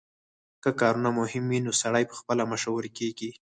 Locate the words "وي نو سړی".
1.51-2.03